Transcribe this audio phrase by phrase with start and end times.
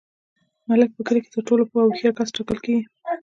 [0.69, 2.83] ملک په کلي کي تر ټولو پوه او هوښیار کس ټاکل کیږي.